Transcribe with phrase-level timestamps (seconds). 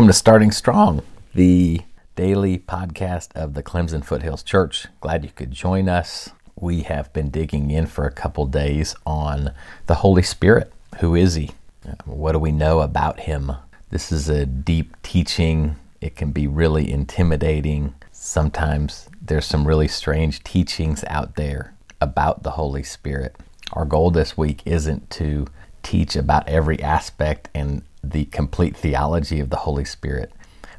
[0.00, 1.02] Welcome to Starting Strong,
[1.34, 1.82] the
[2.16, 4.86] daily podcast of the Clemson Foothills Church.
[5.02, 6.30] Glad you could join us.
[6.56, 9.52] We have been digging in for a couple days on
[9.88, 10.72] the Holy Spirit.
[11.00, 11.50] Who is He?
[11.84, 13.52] Um, what do we know about Him?
[13.90, 15.76] This is a deep teaching.
[16.00, 17.92] It can be really intimidating.
[18.10, 23.36] Sometimes there's some really strange teachings out there about the Holy Spirit.
[23.74, 25.46] Our goal this week isn't to
[25.82, 30.32] teach about every aspect and the complete theology of the Holy Spirit,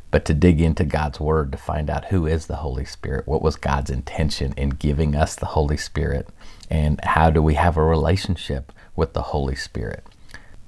[0.10, 3.42] but to dig into God's Word to find out who is the Holy Spirit, what
[3.42, 6.28] was God's intention in giving us the Holy Spirit,
[6.70, 10.06] and how do we have a relationship with the Holy Spirit.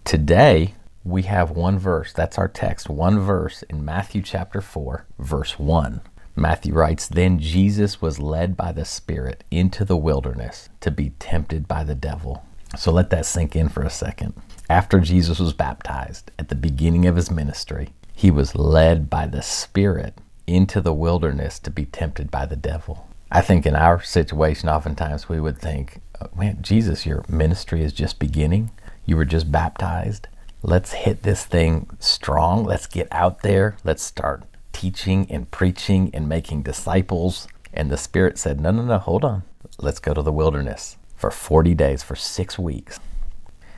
[0.05, 5.59] Today, we have one verse, that's our text, one verse in Matthew chapter 4, verse
[5.59, 6.01] 1.
[6.35, 11.67] Matthew writes, Then Jesus was led by the Spirit into the wilderness to be tempted
[11.67, 12.43] by the devil.
[12.77, 14.33] So let that sink in for a second.
[14.73, 19.43] After Jesus was baptized at the beginning of his ministry, he was led by the
[19.43, 23.07] Spirit into the wilderness to be tempted by the devil.
[23.31, 27.93] I think in our situation, oftentimes we would think, oh, man, Jesus, your ministry is
[27.93, 28.71] just beginning.
[29.05, 30.27] You were just baptized.
[30.63, 32.63] Let's hit this thing strong.
[32.63, 33.77] Let's get out there.
[33.83, 37.47] Let's start teaching and preaching and making disciples.
[37.75, 39.43] And the Spirit said, no, no, no, hold on.
[39.77, 42.99] Let's go to the wilderness for 40 days, for six weeks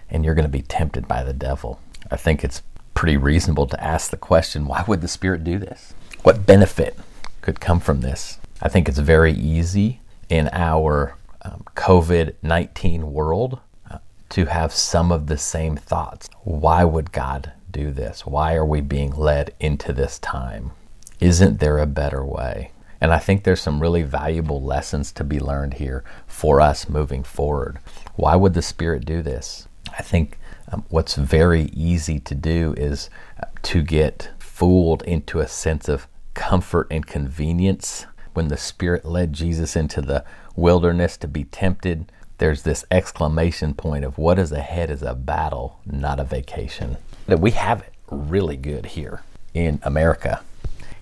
[0.09, 1.79] and you're going to be tempted by the devil.
[2.11, 2.61] I think it's
[2.93, 5.93] pretty reasonable to ask the question why would the Spirit do this?
[6.23, 6.97] What benefit
[7.41, 8.39] could come from this?
[8.61, 13.59] I think it's very easy in our um, COVID 19 world
[13.91, 16.29] uh, to have some of the same thoughts.
[16.43, 18.25] Why would God do this?
[18.25, 20.71] Why are we being led into this time?
[21.19, 22.71] Isn't there a better way?
[23.01, 27.23] And I think there's some really valuable lessons to be learned here for us moving
[27.23, 27.77] forward.
[28.15, 29.67] Why would the Spirit do this?
[29.97, 30.37] I think
[30.71, 33.09] um, what's very easy to do is
[33.41, 38.05] uh, to get fooled into a sense of comfort and convenience.
[38.33, 40.25] When the Spirit led Jesus into the
[40.55, 45.79] wilderness to be tempted, there's this exclamation point of what is ahead is a battle,
[45.85, 46.97] not a vacation.
[47.27, 49.21] That we have it really good here
[49.53, 50.41] in America,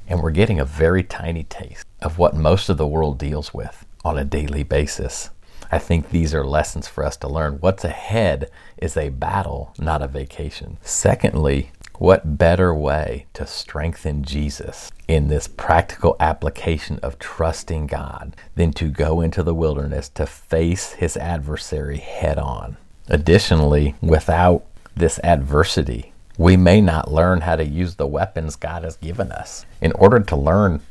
[0.08, 3.86] and we're getting a very tiny taste of what most of the world deals with
[4.06, 5.32] on a daily basis.
[5.74, 7.54] I think these are lessons for us to learn.
[7.54, 10.78] What's ahead is a battle, not a vacation.
[10.84, 18.72] Secondly, what better way to strengthen Jesus in this practical application of trusting God than
[18.74, 22.78] to go into the wilderness to face his adversary head on?
[23.08, 28.98] Additionally, without this adversity, we may not learn how to use the weapons God has
[28.98, 29.66] given us.
[29.82, 30.82] In order to learn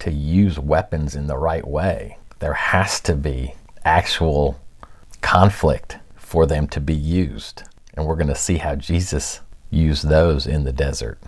[0.00, 4.60] to use weapons in the right way, there has to be actual
[5.20, 7.62] conflict for them to be used.
[7.94, 11.18] And we're going to see how Jesus used those in the desert.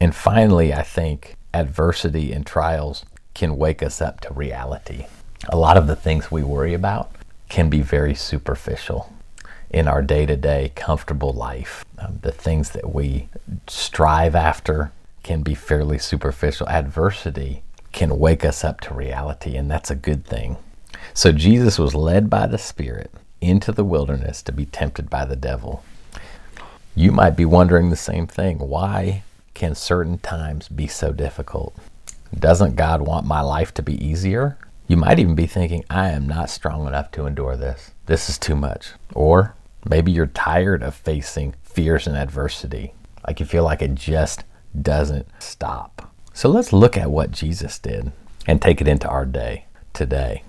[0.00, 3.04] And finally, I think adversity and trials
[3.34, 5.06] can wake us up to reality.
[5.48, 7.10] A lot of the things we worry about
[7.48, 9.12] can be very superficial
[9.70, 11.84] in our day to day comfortable life.
[11.98, 13.28] Um, the things that we
[13.66, 16.68] strive after can be fairly superficial.
[16.68, 17.62] Adversity
[17.92, 20.56] can wake us up to reality, and that's a good thing.
[21.14, 23.10] So Jesus was led by the Spirit
[23.40, 25.84] into the wilderness to be tempted by the devil.
[26.94, 28.58] You might be wondering the same thing.
[28.58, 29.22] Why
[29.54, 31.74] can certain times be so difficult?
[32.36, 34.58] Doesn't God want my life to be easier?
[34.86, 37.92] You might even be thinking, I am not strong enough to endure this.
[38.06, 38.92] This is too much.
[39.14, 39.54] Or
[39.88, 42.94] maybe you're tired of facing fears and adversity.
[43.26, 44.44] Like you feel like it just
[44.80, 46.12] doesn't stop.
[46.32, 48.12] So let's look at what Jesus did
[48.46, 50.42] and take it into our day today.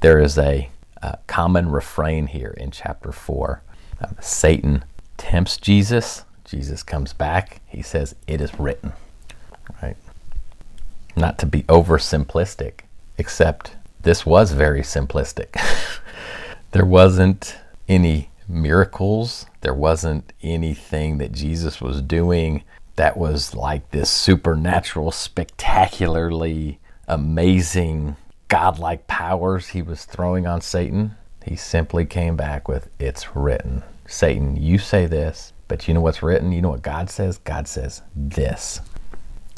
[0.00, 0.70] There is a,
[1.02, 3.62] a common refrain here in chapter 4.
[4.00, 4.84] Um, Satan
[5.16, 6.24] tempts Jesus.
[6.44, 7.60] Jesus comes back.
[7.66, 8.92] He says, It is written.
[9.82, 9.96] Right?
[11.16, 12.80] Not to be oversimplistic,
[13.18, 15.60] except this was very simplistic.
[16.72, 17.58] there wasn't
[17.88, 19.46] any miracles.
[19.60, 22.62] There wasn't anything that Jesus was doing
[22.96, 28.16] that was like this supernatural, spectacularly amazing
[28.50, 31.14] godlike powers he was throwing on Satan,
[31.46, 33.82] he simply came back with, It's written.
[34.06, 36.50] Satan, you say this, but you know what's written?
[36.52, 37.38] You know what God says?
[37.38, 38.80] God says this.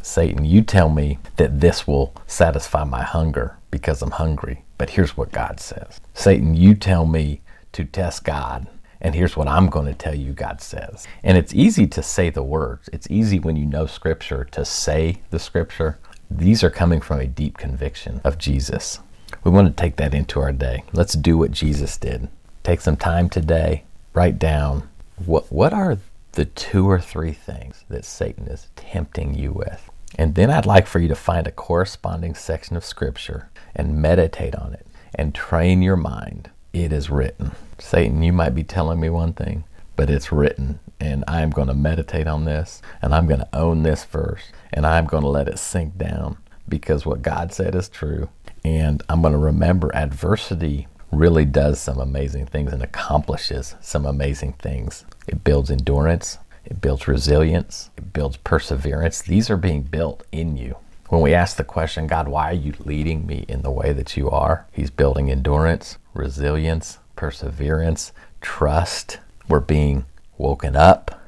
[0.02, 5.16] Satan, you tell me that this will satisfy my hunger because I'm hungry, but here's
[5.16, 5.98] what God says.
[6.12, 7.40] Satan, you tell me
[7.72, 8.66] to test God,
[9.00, 11.06] and here's what I'm going to tell you God says.
[11.22, 12.90] And it's easy to say the words.
[12.92, 15.98] It's easy when you know Scripture to say the Scripture.
[16.38, 19.00] These are coming from a deep conviction of Jesus.
[19.44, 20.84] We want to take that into our day.
[20.92, 22.28] Let's do what Jesus did.
[22.62, 23.84] Take some time today,
[24.14, 24.88] write down
[25.24, 25.98] what what are
[26.32, 29.90] the two or three things that Satan is tempting you with.
[30.16, 34.54] And then I'd like for you to find a corresponding section of Scripture and meditate
[34.54, 36.50] on it and train your mind.
[36.72, 37.52] It is written.
[37.78, 39.64] Satan, you might be telling me one thing,
[39.96, 40.80] but it's written.
[41.00, 44.42] And I'm going to meditate on this and I'm going to own this verse
[44.72, 48.28] and I'm going to let it sink down because what God said is true.
[48.64, 54.54] And I'm going to remember adversity really does some amazing things and accomplishes some amazing
[54.54, 55.04] things.
[55.26, 59.22] It builds endurance, it builds resilience, it builds perseverance.
[59.22, 60.76] These are being built in you.
[61.08, 64.16] When we ask the question, God, why are you leading me in the way that
[64.16, 64.66] you are?
[64.72, 69.18] He's building endurance, resilience, perseverance, trust.
[69.48, 70.04] We're being
[70.38, 71.20] woken up.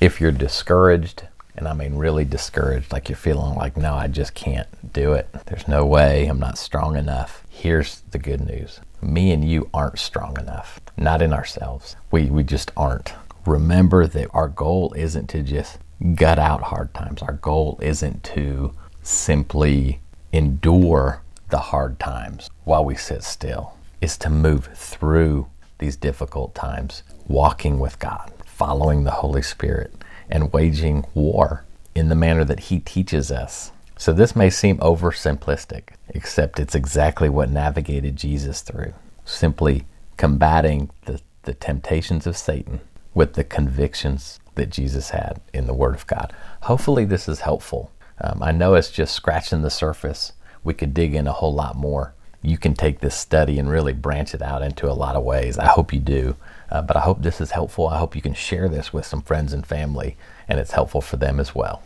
[0.00, 1.24] If you're discouraged,
[1.56, 5.28] and I mean really discouraged, like you're feeling like, no, I just can't do it.
[5.46, 7.44] There's no way, I'm not strong enough.
[7.48, 11.96] Here's the good news me and you aren't strong enough, not in ourselves.
[12.10, 13.12] We, we just aren't.
[13.44, 15.78] Remember that our goal isn't to just
[16.14, 20.00] gut out hard times, our goal isn't to simply
[20.32, 25.48] endure the hard times while we sit still, is to move through
[25.82, 29.92] these difficult times, walking with God, following the Holy Spirit
[30.30, 33.72] and waging war in the manner that He teaches us.
[33.98, 38.94] So, this may seem oversimplistic, except it's exactly what navigated Jesus through.
[39.24, 39.84] Simply
[40.16, 42.80] combating the, the temptations of Satan
[43.12, 46.32] with the convictions that Jesus had in the Word of God.
[46.62, 47.90] Hopefully, this is helpful.
[48.20, 50.32] Um, I know it's just scratching the surface.
[50.62, 52.14] We could dig in a whole lot more.
[52.42, 55.58] You can take this study and really branch it out into a lot of ways.
[55.58, 56.36] I hope you do.
[56.70, 57.88] Uh, but I hope this is helpful.
[57.88, 60.16] I hope you can share this with some friends and family
[60.48, 61.82] and it's helpful for them as well.